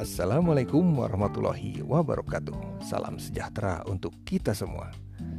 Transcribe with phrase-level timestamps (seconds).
[0.00, 2.80] Assalamualaikum warahmatullahi wabarakatuh.
[2.80, 4.88] Salam sejahtera untuk kita semua.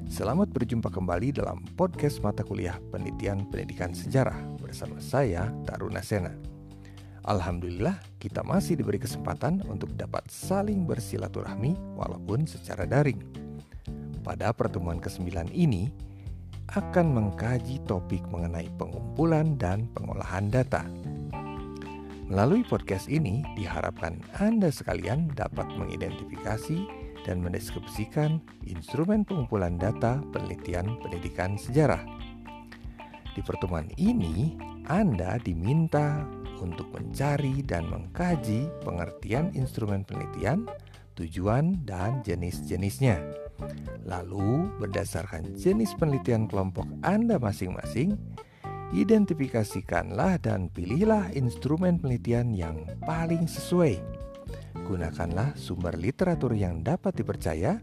[0.05, 6.37] Selamat berjumpa kembali dalam podcast mata kuliah Penelitian Pendidikan Sejarah bersama saya Taruna Sena.
[7.25, 13.25] Alhamdulillah, kita masih diberi kesempatan untuk dapat saling bersilaturahmi walaupun secara daring.
[14.21, 15.89] Pada pertemuan ke-9 ini
[16.77, 20.85] akan mengkaji topik mengenai pengumpulan dan pengolahan data.
[22.31, 26.79] Melalui podcast ini, diharapkan Anda sekalian dapat mengidentifikasi
[27.27, 31.99] dan mendeskripsikan instrumen pengumpulan data penelitian pendidikan sejarah.
[33.35, 34.55] Di pertemuan ini,
[34.87, 36.23] Anda diminta
[36.63, 40.63] untuk mencari dan mengkaji pengertian instrumen penelitian,
[41.19, 43.19] tujuan, dan jenis-jenisnya.
[44.07, 48.15] Lalu, berdasarkan jenis penelitian kelompok Anda masing-masing,
[48.93, 53.97] Identifikasikanlah dan pilihlah instrumen penelitian yang paling sesuai.
[54.85, 57.81] Gunakanlah sumber literatur yang dapat dipercaya.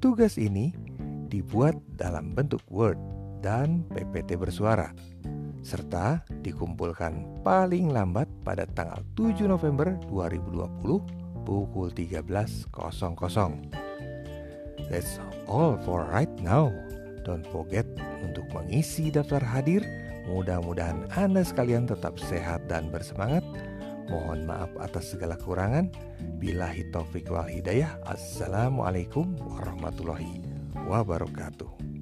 [0.00, 0.72] Tugas ini
[1.28, 2.96] dibuat dalam bentuk Word
[3.44, 4.96] dan PPT bersuara
[5.60, 12.72] serta dikumpulkan paling lambat pada tanggal 7 November 2020 pukul 13.00.
[14.88, 16.72] That's all for right now.
[17.28, 17.84] Don't forget
[18.24, 19.84] untuk mengisi daftar hadir
[20.30, 23.42] Mudah-mudahan Anda sekalian tetap sehat dan bersemangat.
[24.06, 25.90] Mohon maaf atas segala kekurangan.
[26.38, 27.98] Bilahi taufik wal hidayah.
[28.06, 30.38] Assalamualaikum warahmatullahi
[30.86, 31.99] wabarakatuh.